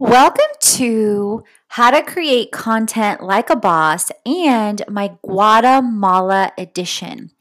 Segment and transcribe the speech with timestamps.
[0.00, 7.32] Welcome to How to Create Content Like a Boss and my Guatemala edition.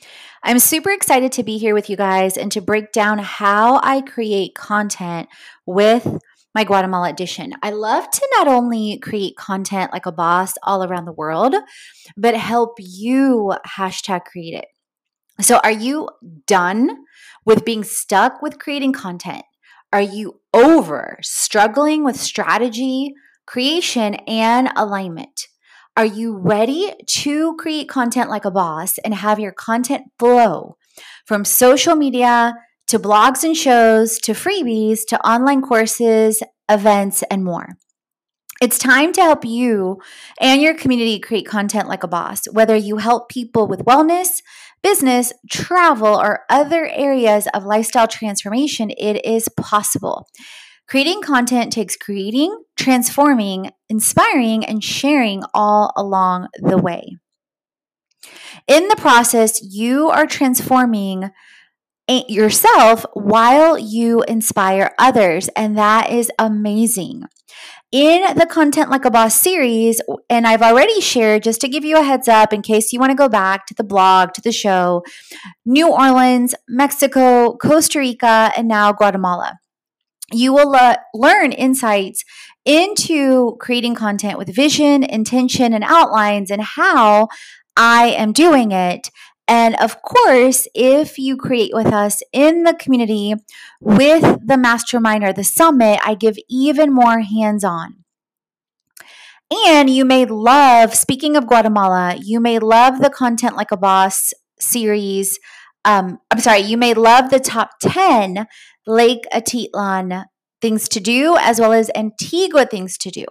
[0.41, 4.01] I'm super excited to be here with you guys and to break down how I
[4.01, 5.29] create content
[5.67, 6.19] with
[6.55, 7.53] my Guatemala edition.
[7.61, 11.53] I love to not only create content like a boss all around the world,
[12.17, 14.65] but help you hashtag create it.
[15.41, 16.09] So, are you
[16.47, 17.05] done
[17.45, 19.43] with being stuck with creating content?
[19.93, 23.13] Are you over struggling with strategy,
[23.45, 25.47] creation, and alignment?
[25.95, 30.77] Are you ready to create content like a boss and have your content flow
[31.25, 32.53] from social media
[32.87, 37.77] to blogs and shows to freebies to online courses, events, and more?
[38.59, 40.01] It's time to help you
[40.39, 44.41] and your community create content like a boss, whether you help people with wellness,
[44.81, 50.27] business, travel, or other areas of lifestyle transformation, it is possible.
[50.87, 57.17] Creating content takes creating, transforming, inspiring, and sharing all along the way.
[58.67, 61.29] In the process, you are transforming
[62.09, 67.23] yourself while you inspire others, and that is amazing
[67.91, 71.97] in the Content Like a Boss series, and I've already shared, just to give you
[71.97, 74.51] a heads up in case you want to go back to the blog, to the
[74.51, 75.03] show,
[75.65, 79.59] New Orleans, Mexico, Costa Rica, and now Guatemala.
[80.33, 82.25] You will uh, learn insights
[82.65, 87.29] into creating content with vision, intention, and outlines, and how
[87.77, 89.09] I am doing it.
[89.47, 93.33] And of course, if you create with us in the community
[93.79, 98.03] with the mastermind or the summit, I give even more hands on.
[99.65, 104.33] And you may love, speaking of Guatemala, you may love the Content Like a Boss
[104.59, 105.39] series.
[105.85, 108.47] Um, I'm sorry, you may love the top 10
[108.85, 110.25] Lake Atitlan
[110.61, 113.25] things to do as well as Antigua things to do.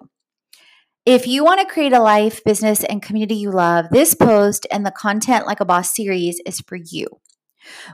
[1.06, 4.84] If you want to create a life, business, and community you love, this post and
[4.84, 7.06] the Content Like a Boss series is for you.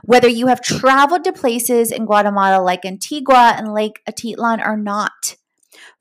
[0.01, 5.35] Whether you have traveled to places in Guatemala like Antigua and Lake Atitlan or not,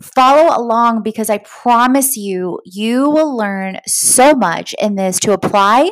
[0.01, 5.91] follow along because I promise you, you will learn so much in this to apply,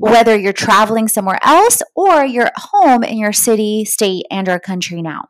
[0.00, 4.58] whether you're traveling somewhere else or you're at home in your city, state, and or
[4.58, 5.26] country now.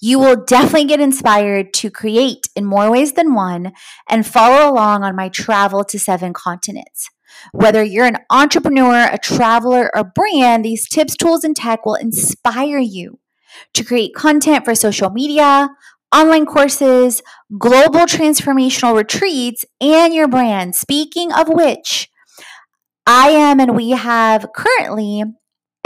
[0.00, 3.72] You will definitely get inspired to create in more ways than one
[4.08, 7.10] and follow along on my travel to seven continents.
[7.52, 12.78] Whether you're an entrepreneur, a traveler, or brand, these tips, tools, and tech will inspire
[12.78, 13.18] you
[13.74, 15.68] to create content for social media,
[16.14, 17.22] online courses,
[17.58, 20.74] global transformational retreats, and your brand.
[20.74, 22.08] Speaking of which,
[23.06, 25.24] I am and we have currently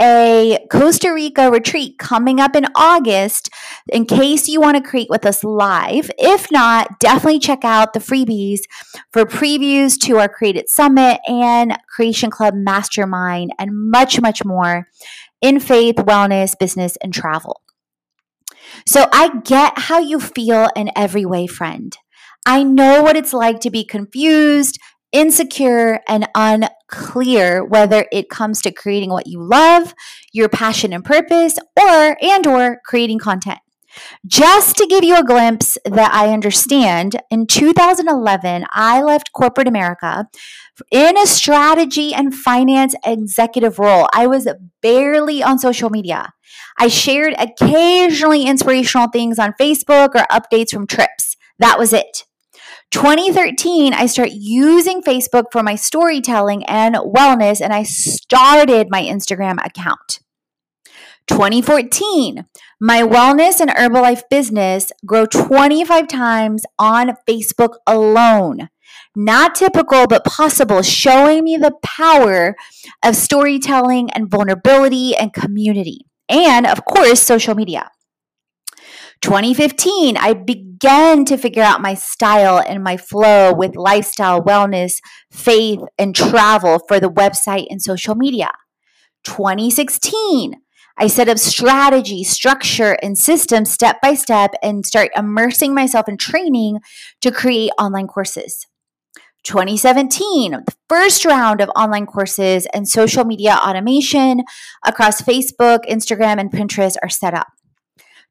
[0.01, 3.49] a Costa Rica retreat coming up in August
[3.91, 6.09] in case you want to create with us live.
[6.17, 8.61] If not, definitely check out the freebies
[9.11, 14.87] for previews to our Create It Summit and Creation Club Mastermind and much, much more
[15.41, 17.61] in faith, wellness, business, and travel.
[18.87, 21.95] So I get how you feel in every way, friend.
[22.45, 24.79] I know what it's like to be confused,
[25.13, 29.93] insecure and unclear whether it comes to creating what you love,
[30.33, 33.59] your passion and purpose, or and or creating content.
[34.25, 40.27] Just to give you a glimpse that I understand, in 2011, I left corporate America
[40.91, 44.07] in a strategy and finance executive role.
[44.13, 44.47] I was
[44.81, 46.33] barely on social media.
[46.79, 51.37] I shared occasionally inspirational things on Facebook or updates from trips.
[51.59, 52.25] That was it.
[52.93, 59.57] 2013, I start using Facebook for my storytelling and wellness, and I started my Instagram
[59.65, 60.19] account.
[61.25, 62.45] 2014,
[62.79, 68.69] my wellness and Herbalife business grow 25 times on Facebook alone.
[69.15, 72.55] Not typical, but possible, showing me the power
[73.03, 76.05] of storytelling and vulnerability and community.
[76.29, 77.89] And of course, social media.
[79.23, 84.99] 2015, I began to figure out my style and my flow with lifestyle, wellness,
[85.31, 88.51] faith, and travel for the website and social media.
[89.23, 90.55] 2016,
[90.97, 96.17] I set up strategy, structure, and systems step by step and start immersing myself in
[96.17, 96.81] training
[97.21, 98.67] to create online courses.
[99.45, 104.43] 2017, the first round of online courses and social media automation
[104.85, 107.47] across Facebook, Instagram, and Pinterest are set up.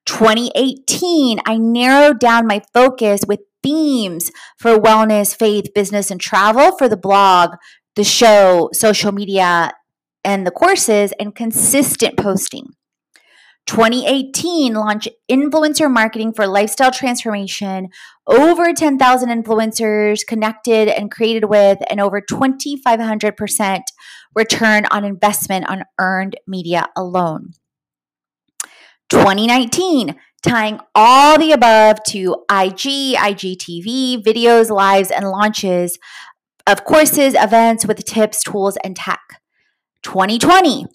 [0.06, 6.88] 2018, I narrowed down my focus with themes for wellness, faith, business, and travel for
[6.88, 7.56] the blog,
[7.94, 9.72] the show, social media,
[10.24, 12.68] and the courses, and consistent posting.
[13.66, 17.88] 2018 launched influencer marketing for lifestyle transformation.
[18.26, 23.80] Over 10,000 influencers connected and created with, and over 2,500%
[24.34, 27.52] return on investment on earned media alone.
[29.12, 35.98] 2019, tying all the above to IG, IGTV, videos, lives, and launches
[36.66, 39.20] of courses, events with tips, tools, and tech.
[40.02, 40.86] 2020,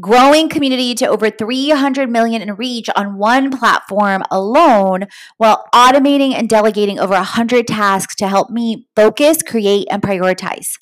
[0.00, 5.06] growing community to over 300 million in reach on one platform alone
[5.38, 10.76] while automating and delegating over 100 tasks to help me focus, create, and prioritize.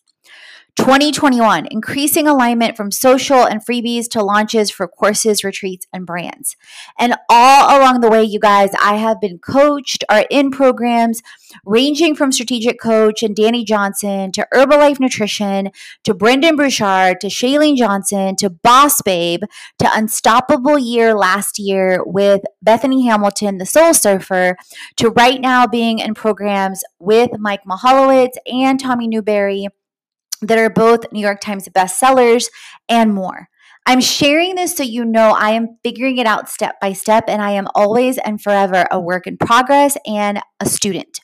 [0.81, 6.57] 2021, increasing alignment from social and freebies to launches for courses, retreats, and brands.
[6.99, 11.21] And all along the way, you guys, I have been coached or in programs
[11.67, 15.71] ranging from Strategic Coach and Danny Johnson to Herbalife Nutrition
[16.05, 19.43] to Brendon Burchard to Shailene Johnson to Boss Babe
[19.81, 24.57] to Unstoppable Year last year with Bethany Hamilton, the Soul Surfer,
[24.97, 29.69] to right now being in programs with Mike Michalowicz and Tommy Newberry
[30.43, 32.49] that are both New York Times bestsellers
[32.89, 33.49] and more.
[33.87, 37.41] I'm sharing this so you know I am figuring it out step by step, and
[37.43, 41.21] I am always and forever a work in progress and a student.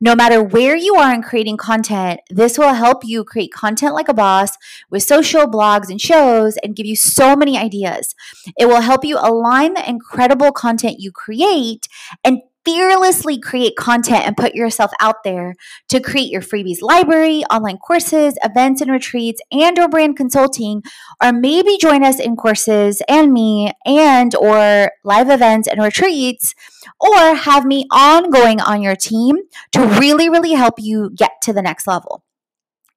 [0.00, 4.08] No matter where you are in creating content, this will help you create content like
[4.08, 4.52] a boss
[4.90, 8.14] with social blogs and shows and give you so many ideas.
[8.58, 11.86] It will help you align the incredible content you create
[12.24, 15.54] and fearlessly create content and put yourself out there
[15.88, 20.82] to create your freebies library, online courses, events and retreats, and or brand consulting,
[21.22, 26.54] or maybe join us in courses and me and or live events and retreats,
[27.00, 29.36] or have me ongoing on your team
[29.72, 32.22] to really, really help you get to the next level.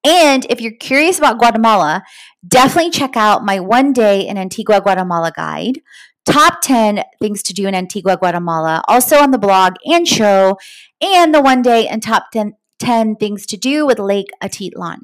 [0.06, 2.04] And if you're curious about Guatemala,
[2.46, 5.80] definitely check out my one day in Antigua, Guatemala guide
[6.26, 10.58] top 10 things to do in Antigua, Guatemala, also on the blog and show,
[11.02, 15.00] and the one day and top 10, 10 things to do with Lake Atitlan.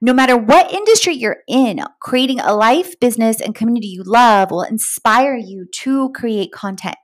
[0.00, 4.62] No matter what industry you're in, creating a life, business, and community you love will
[4.62, 6.96] inspire you to create content.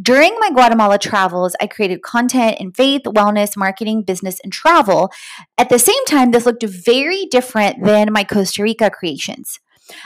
[0.00, 5.10] During my Guatemala travels, I created content in faith, wellness, marketing, business, and travel.
[5.58, 9.60] At the same time, this looked very different than my Costa Rica creations.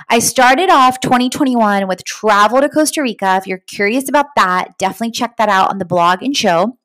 [0.09, 3.37] I started off 2021 with travel to Costa Rica.
[3.37, 6.79] If you're curious about that, definitely check that out on the blog and show.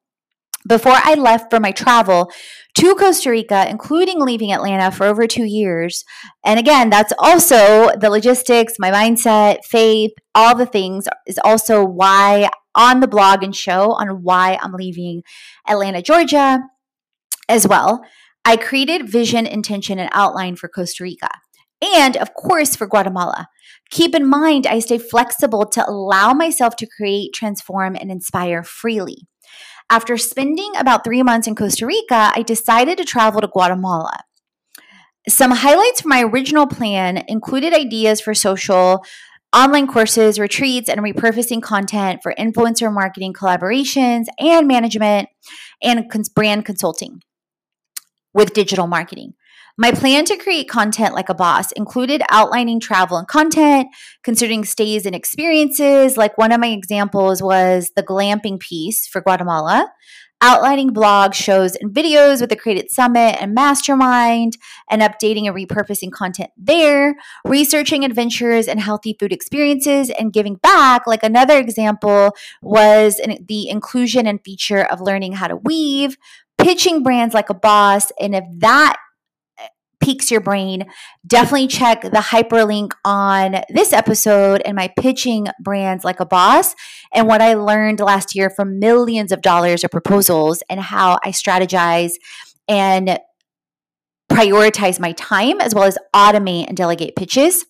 [0.67, 2.29] Before I left for my travel
[2.75, 6.03] to Costa Rica, including leaving Atlanta for over two years.
[6.45, 12.49] And again, that's also the logistics, my mindset, faith, all the things is also why
[12.75, 15.23] on the blog and show on why I'm leaving
[15.67, 16.59] Atlanta, Georgia
[17.47, 18.03] as well.
[18.43, 21.29] I created vision, intention, and outline for Costa Rica
[21.81, 23.47] and of course for Guatemala.
[23.89, 29.27] Keep in mind, I stay flexible to allow myself to create, transform, and inspire freely.
[29.89, 34.19] After spending about three months in Costa Rica, I decided to travel to Guatemala.
[35.29, 39.03] Some highlights from my original plan included ideas for social,
[39.55, 45.29] online courses, retreats, and repurposing content for influencer marketing collaborations and management
[45.81, 47.21] and brand consulting.
[48.33, 49.33] with digital marketing.
[49.79, 53.89] My plan to create content like a boss included outlining travel and content,
[54.23, 56.17] considering stays and experiences.
[56.17, 59.93] Like one of my examples was the glamping piece for Guatemala,
[60.41, 64.57] outlining blog shows, and videos with the Create It Summit and Mastermind,
[64.89, 67.15] and updating and repurposing content there,
[67.45, 71.05] researching adventures and healthy food experiences, and giving back.
[71.05, 76.17] Like another example was the inclusion and feature of learning how to weave,
[76.57, 78.11] pitching brands like a boss.
[78.19, 78.97] And if that
[80.07, 80.85] piques your brain,
[81.27, 86.75] definitely check the hyperlink on this episode and my pitching brands like a boss
[87.13, 91.31] and what I learned last year from millions of dollars of proposals and how I
[91.31, 92.13] strategize
[92.69, 93.19] and
[94.31, 97.65] prioritize my time as well as automate and delegate pitches.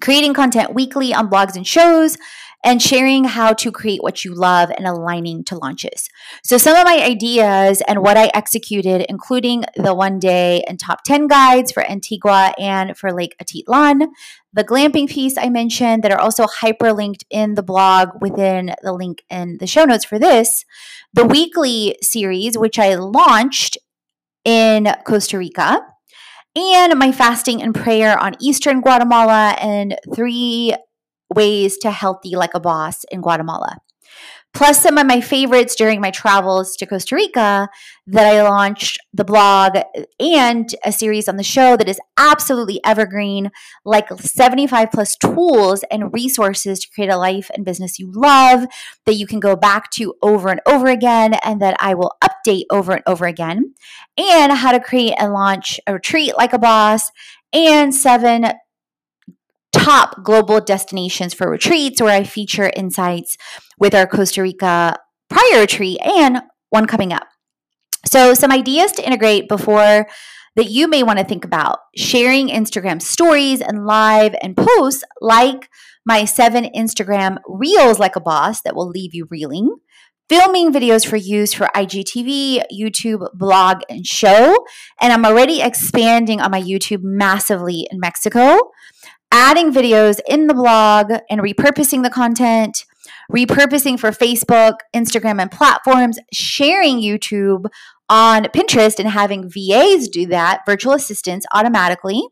[0.00, 2.18] Creating content weekly on blogs and shows,
[2.64, 6.08] and sharing how to create what you love and aligning to launches.
[6.42, 11.04] So, some of my ideas and what I executed, including the one day and top
[11.04, 14.08] 10 guides for Antigua and for Lake Atitlan,
[14.52, 19.22] the glamping piece I mentioned that are also hyperlinked in the blog within the link
[19.28, 20.64] in the show notes for this,
[21.12, 23.76] the weekly series, which I launched
[24.44, 25.80] in Costa Rica
[26.56, 30.74] and my fasting and prayer on Eastern Guatemala, and three
[31.32, 33.78] ways to healthy like a boss in Guatemala.
[34.54, 37.68] Plus, some of my favorites during my travels to Costa Rica
[38.06, 39.76] that I launched the blog
[40.20, 43.50] and a series on the show that is absolutely evergreen,
[43.84, 48.66] like 75 plus tools and resources to create a life and business you love
[49.06, 52.66] that you can go back to over and over again and that I will update
[52.70, 53.74] over and over again,
[54.16, 57.10] and how to create and launch a retreat like a boss,
[57.52, 58.52] and seven
[59.84, 63.36] top global destinations for retreats where I feature insights
[63.78, 64.96] with our Costa Rica
[65.28, 67.26] prior retreat and one coming up.
[68.06, 70.06] So, some ideas to integrate before
[70.56, 75.68] that you may want to think about sharing Instagram stories and live and posts like
[76.06, 79.76] my seven Instagram reels like a boss that will leave you reeling,
[80.30, 84.64] filming videos for use for IGTV, YouTube, blog, and show.
[85.00, 88.58] And I'm already expanding on my YouTube massively in Mexico
[89.34, 92.84] adding videos in the blog and repurposing the content,
[93.30, 97.66] repurposing for Facebook, Instagram, and platforms, sharing YouTube
[98.08, 102.22] on Pinterest and having VAs do that, virtual assistants automatically,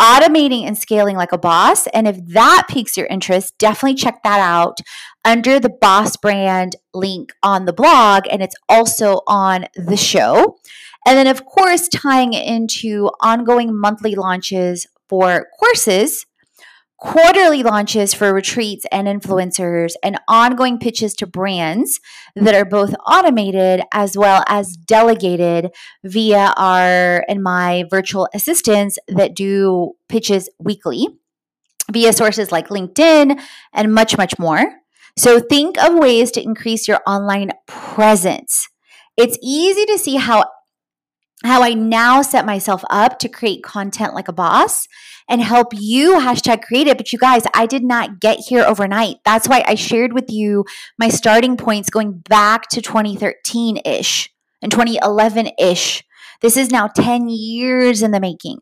[0.00, 1.88] automating and scaling like a boss.
[1.88, 4.78] And if that piques your interest, definitely check that out
[5.24, 8.28] under the boss brand link on the blog.
[8.30, 10.56] And it's also on the show.
[11.04, 16.26] And then, of course, tying into ongoing monthly launches for courses
[16.98, 22.00] quarterly launches for retreats and influencers, and ongoing pitches to brands
[22.34, 25.70] that are both automated as well as delegated
[26.04, 31.06] via our and my virtual assistants that do pitches weekly
[31.90, 33.40] via sources like LinkedIn
[33.72, 34.62] and much, much more.
[35.16, 38.68] So think of ways to increase your online presence.
[39.16, 40.44] It's easy to see how
[41.44, 44.88] how I now set myself up to create content like a boss
[45.28, 46.96] and help you hashtag create it.
[46.96, 49.16] But you guys, I did not get here overnight.
[49.24, 50.64] That's why I shared with you
[50.98, 54.30] my starting points going back to 2013 ish
[54.62, 56.02] and 2011 ish.
[56.40, 58.58] This is now 10 years in the making.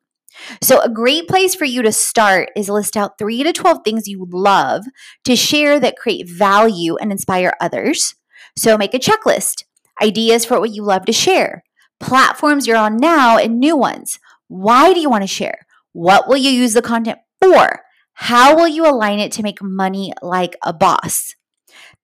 [0.62, 4.06] So, a great place for you to start is list out three to 12 things
[4.06, 4.85] you love
[5.25, 8.14] to share that create value and inspire others.
[8.54, 9.64] So, make a checklist,
[10.02, 11.64] ideas for what you love to share,
[12.00, 14.19] platforms you're on now, and new ones.
[14.49, 15.67] Why do you want to share?
[15.93, 17.81] What will you use the content for?
[18.15, 21.35] How will you align it to make money like a boss?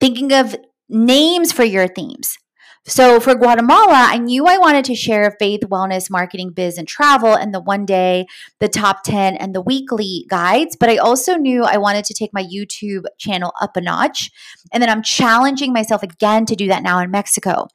[0.01, 0.57] Thinking of
[0.89, 2.37] names for your themes.
[2.85, 7.33] So for Guatemala, I knew I wanted to share faith, wellness, marketing, biz, and travel,
[7.33, 8.27] and the one day,
[8.59, 10.77] the top 10, and the weekly guides.
[10.79, 14.31] But I also knew I wanted to take my YouTube channel up a notch.
[14.73, 17.69] And then I'm challenging myself again to do that now in Mexico.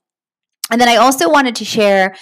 [0.72, 2.16] And then I also wanted to share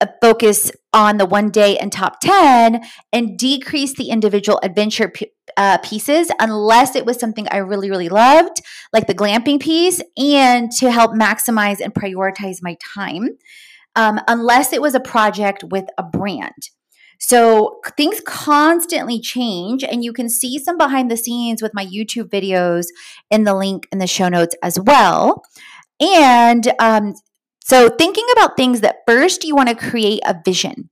[0.00, 2.82] a focus on the one day and top 10
[3.12, 8.08] and decrease the individual adventure p- uh, pieces unless it was something I really, really
[8.08, 8.60] loved,
[8.92, 13.38] like the glamping piece, and to help maximize and prioritize my time,
[13.94, 16.70] um, unless it was a project with a brand.
[17.18, 22.28] So things constantly change, and you can see some behind the scenes with my YouTube
[22.28, 22.86] videos
[23.30, 25.44] in the link in the show notes as well.
[26.00, 27.14] And um,
[27.64, 30.90] so, thinking about things that first you want to create a vision.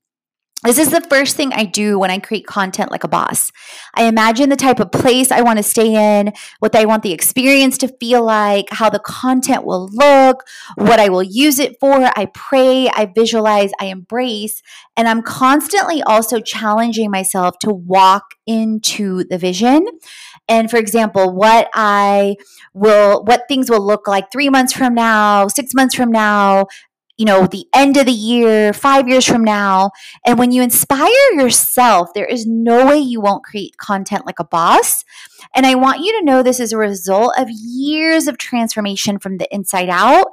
[0.62, 3.50] This is the first thing I do when I create content like a boss.
[3.94, 7.12] I imagine the type of place I want to stay in, what I want the
[7.12, 12.10] experience to feel like, how the content will look, what I will use it for.
[12.14, 14.60] I pray, I visualize, I embrace,
[14.98, 19.86] and I'm constantly also challenging myself to walk into the vision.
[20.50, 22.36] And for example, what I
[22.74, 26.66] will, what things will look like three months from now, six months from now,
[27.16, 29.90] you know, the end of the year, five years from now.
[30.26, 34.44] And when you inspire yourself, there is no way you won't create content like a
[34.44, 35.04] boss.
[35.54, 39.36] And I want you to know this is a result of years of transformation from
[39.36, 40.28] the inside out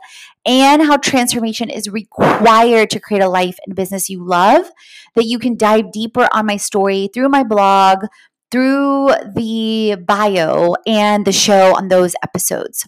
[0.45, 4.71] and how transformation is required to create a life and business you love.
[5.15, 8.05] That you can dive deeper on my story through my blog,
[8.51, 12.87] through the bio, and the show on those episodes.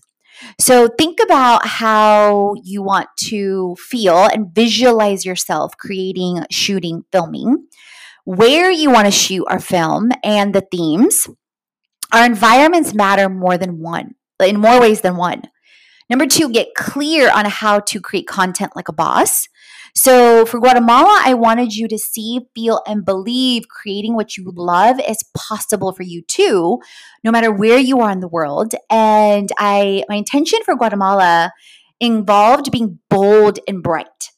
[0.59, 7.67] So think about how you want to feel and visualize yourself creating, shooting, filming,
[8.23, 11.27] where you want to shoot or film, and the themes.
[12.13, 15.43] Our environments matter more than one, in more ways than one.
[16.09, 19.47] Number two, get clear on how to create content like a boss.
[19.96, 25.00] So for Guatemala, I wanted you to see, feel, and believe creating what you love
[25.08, 26.79] is possible for you too,
[27.24, 28.75] no matter where you are in the world.
[28.89, 31.51] And I my intention for Guatemala
[32.00, 34.31] involved being bold and bright.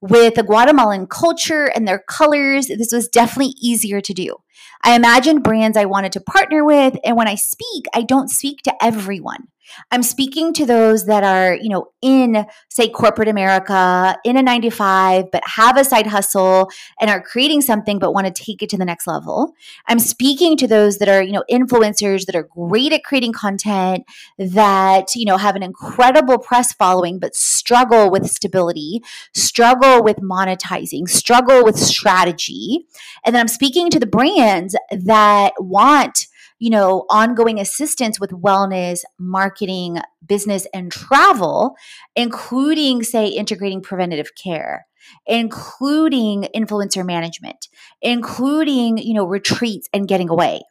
[0.00, 4.36] With the Guatemalan culture and their colors, this was definitely easier to do.
[4.84, 8.62] I imagined brands I wanted to partner with, and when I speak, I don't speak
[8.62, 9.48] to everyone.
[9.90, 15.30] I'm speaking to those that are, you know, in, say, corporate America, in a 95,
[15.30, 16.70] but have a side hustle
[17.00, 19.54] and are creating something but want to take it to the next level.
[19.86, 24.04] I'm speaking to those that are, you know, influencers that are great at creating content,
[24.38, 29.02] that, you know, have an incredible press following, but struggle with stability,
[29.34, 32.86] struggle with monetizing, struggle with strategy.
[33.24, 36.26] And then I'm speaking to the brands that want,
[36.58, 41.76] you know, ongoing assistance with wellness, marketing, business, and travel,
[42.16, 44.86] including, say, integrating preventative care,
[45.26, 47.68] including influencer management,
[48.02, 50.62] including, you know, retreats and getting away.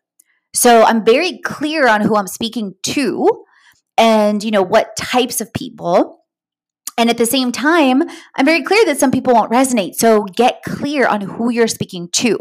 [0.53, 3.27] So I'm very clear on who I'm speaking to
[3.98, 6.16] and, you know, what types of people.
[6.97, 8.03] And at the same time,
[8.35, 9.95] I'm very clear that some people won't resonate.
[9.95, 12.39] So get clear on who you're speaking to.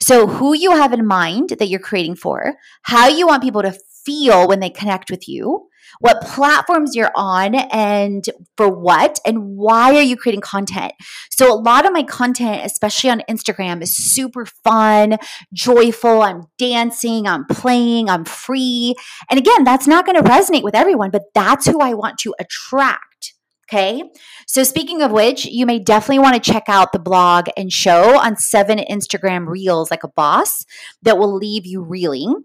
[0.00, 3.72] So, who you have in mind that you're creating for, how you want people to
[4.04, 5.68] feel when they connect with you,
[6.00, 8.24] what platforms you're on and
[8.56, 10.92] for what and why are you creating content
[11.30, 15.16] so a lot of my content especially on instagram is super fun
[15.52, 18.94] joyful i'm dancing i'm playing i'm free
[19.30, 22.34] and again that's not going to resonate with everyone but that's who i want to
[22.38, 23.07] attract
[23.70, 24.02] Okay.
[24.46, 28.18] So, speaking of which, you may definitely want to check out the blog and show
[28.18, 30.64] on seven Instagram reels like a boss
[31.02, 32.44] that will leave you reeling.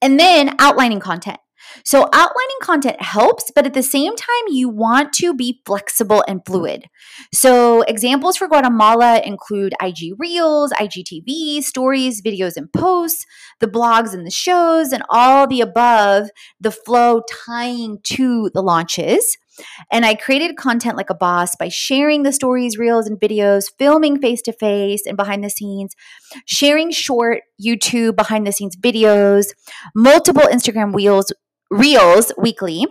[0.00, 1.38] And then outlining content.
[1.84, 6.44] So, outlining content helps, but at the same time, you want to be flexible and
[6.44, 6.86] fluid.
[7.32, 13.24] So, examples for Guatemala include IG Reels, IGTV, stories, videos, and posts,
[13.60, 19.36] the blogs and the shows, and all the above, the flow tying to the launches.
[19.90, 24.20] And I created content like a boss by sharing the stories, reels, and videos, filming
[24.20, 25.94] face to face and behind the scenes,
[26.46, 29.48] sharing short YouTube behind the scenes videos,
[29.94, 31.32] multiple Instagram wheels,
[31.70, 32.86] reels weekly,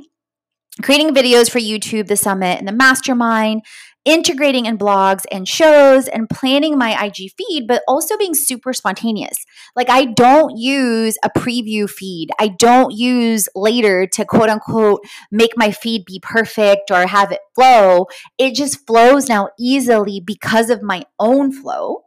[0.82, 3.64] creating videos for YouTube, the summit, and the mastermind,
[4.06, 9.46] integrating in blogs and shows and planning my IG feed, but also being super spontaneous.
[9.76, 12.30] Like, I don't use a preview feed.
[12.40, 17.42] I don't use later to quote unquote make my feed be perfect or have it
[17.56, 18.08] flow.
[18.38, 22.04] It just flows now easily because of my own flow.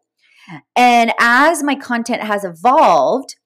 [0.76, 3.37] And as my content has evolved,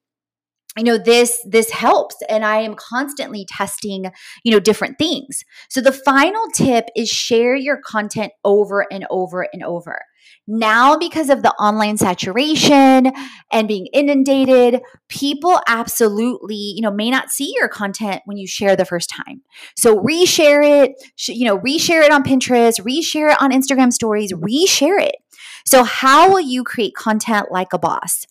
[0.76, 4.04] you know this this helps and i am constantly testing
[4.44, 5.44] you know different things.
[5.68, 10.00] So the final tip is share your content over and over and over.
[10.46, 13.12] Now because of the online saturation
[13.52, 18.76] and being inundated people absolutely you know may not see your content when you share
[18.76, 19.42] the first time.
[19.76, 20.92] So reshare it
[21.28, 25.16] you know reshare it on pinterest reshare it on instagram stories reshare it.
[25.64, 28.26] So how will you create content like a boss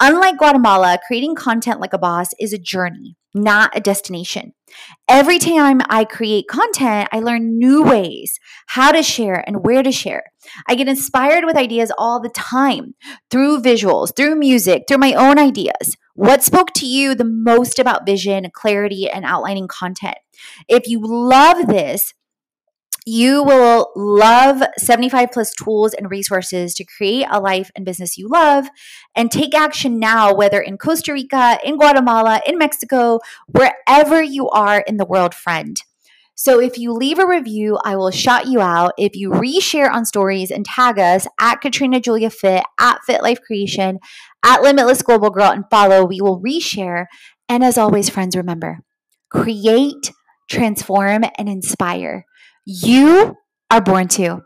[0.00, 4.52] Unlike Guatemala, creating content like a boss is a journey, not a destination.
[5.08, 9.90] Every time I create content, I learn new ways how to share and where to
[9.90, 10.22] share.
[10.68, 12.94] I get inspired with ideas all the time
[13.28, 15.96] through visuals, through music, through my own ideas.
[16.14, 20.18] What spoke to you the most about vision, clarity, and outlining content?
[20.68, 22.14] If you love this,
[23.10, 28.28] You will love 75 plus tools and resources to create a life and business you
[28.28, 28.68] love
[29.16, 34.80] and take action now, whether in Costa Rica, in Guatemala, in Mexico, wherever you are
[34.80, 35.80] in the world, friend.
[36.34, 38.92] So if you leave a review, I will shout you out.
[38.98, 43.40] If you reshare on stories and tag us at Katrina Julia Fit, at Fit Life
[43.40, 44.00] Creation,
[44.44, 47.06] at Limitless Global Girl, and follow, we will reshare.
[47.48, 48.80] And as always, friends, remember
[49.30, 50.12] create,
[50.50, 52.26] transform, and inspire.
[52.68, 53.36] You
[53.68, 54.44] are born to.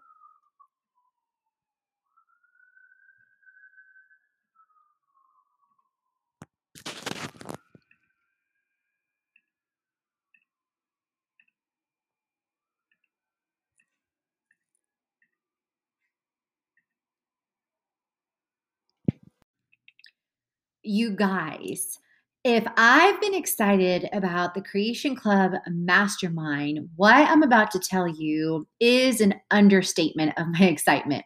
[20.84, 21.98] You guys,
[22.44, 28.66] if I've been excited about the Creation Club Mastermind, what I'm about to tell you
[28.80, 31.24] is an understatement of my excitement.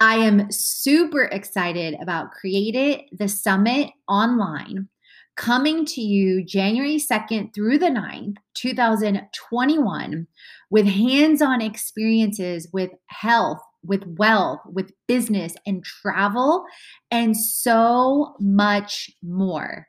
[0.00, 4.88] I am super excited about Create It, the summit online,
[5.36, 10.26] coming to you January 2nd through the 9th, 2021,
[10.70, 16.64] with hands on experiences with health, with wealth, with business and travel,
[17.10, 19.86] and so much more.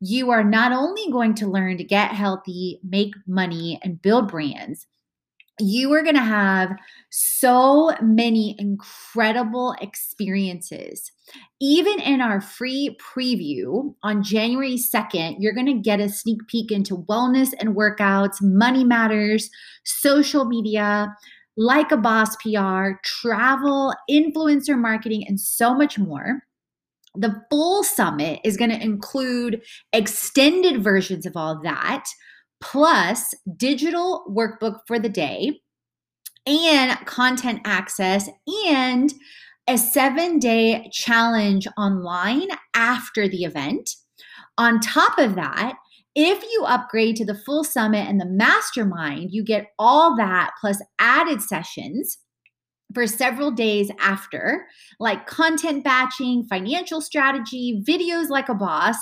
[0.00, 4.86] You are not only going to learn to get healthy, make money, and build brands,
[5.60, 6.70] you are going to have
[7.10, 11.12] so many incredible experiences.
[11.60, 16.72] Even in our free preview on January 2nd, you're going to get a sneak peek
[16.72, 19.50] into wellness and workouts, money matters,
[19.84, 21.14] social media,
[21.60, 26.42] like a boss PR, travel, influencer marketing, and so much more.
[27.14, 29.60] The full summit is going to include
[29.92, 32.06] extended versions of all that,
[32.62, 35.60] plus digital workbook for the day
[36.46, 38.30] and content access
[38.66, 39.12] and
[39.68, 43.96] a seven day challenge online after the event.
[44.56, 45.74] On top of that,
[46.14, 50.82] if you upgrade to the full summit and the mastermind, you get all that plus
[50.98, 52.18] added sessions
[52.92, 54.66] for several days after,
[54.98, 58.96] like content batching, financial strategy, videos like a boss,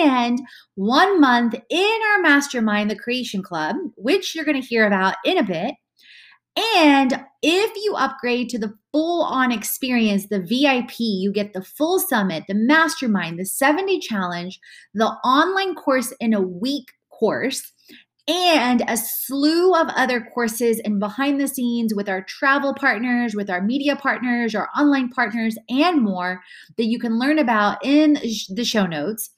[0.00, 0.40] and
[0.76, 5.36] one month in our mastermind, the Creation Club, which you're going to hear about in
[5.36, 5.74] a bit.
[6.56, 11.98] And if you upgrade to the full on experience, the VIP, you get the full
[11.98, 14.60] summit, the mastermind, the 70 challenge,
[14.94, 17.72] the online course in a week course,
[18.26, 23.50] and a slew of other courses and behind the scenes with our travel partners, with
[23.50, 26.40] our media partners, our online partners, and more
[26.78, 28.14] that you can learn about in
[28.48, 29.30] the show notes.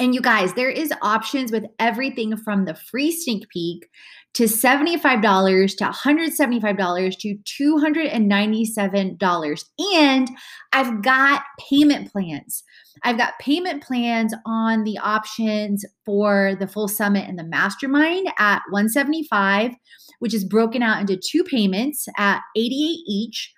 [0.00, 3.86] And you guys, there is options with everything from the free sneak peek
[4.32, 9.64] to $75 to $175 to $297.
[9.94, 10.30] And
[10.72, 12.64] I've got payment plans.
[13.02, 18.62] I've got payment plans on the options for the full summit and the mastermind at
[18.70, 19.72] 175,
[20.20, 23.52] which is broken out into two payments at 88 each.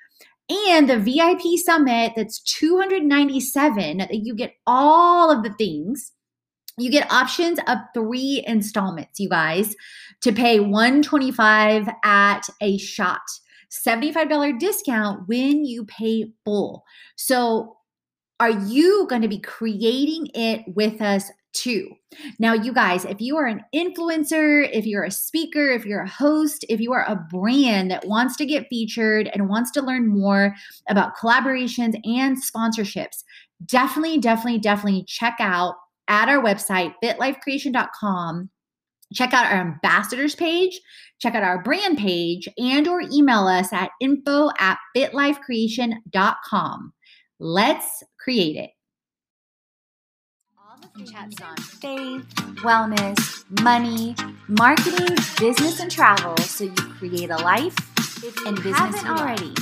[0.51, 6.11] And the VIP summit that's 297 that you get all of the things
[6.79, 9.77] you get options of three installments, you guys,
[10.23, 13.21] to pay 125 at a shot.
[13.71, 16.85] $75 discount when you pay full.
[17.17, 17.77] So,
[18.39, 21.91] are you going to be creating it with us too?
[22.39, 26.09] Now, you guys, if you are an influencer, if you're a speaker, if you're a
[26.09, 30.09] host, if you are a brand that wants to get featured and wants to learn
[30.09, 30.55] more
[30.89, 33.23] about collaborations and sponsorships,
[33.65, 35.77] definitely, definitely, definitely check out
[36.09, 38.51] at our website, fitlifecreation.com.
[39.13, 40.81] Check out our ambassadors page,
[41.21, 46.93] check out our brand page, and or email us at info at fitlifecreation.com.
[47.39, 48.71] Let's create it.
[50.59, 52.25] All the chats on faith,
[52.63, 54.15] wellness, money,
[54.49, 57.77] marketing, business, and travel so you create a life
[58.47, 59.53] and business already.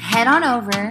[0.00, 0.90] Head on over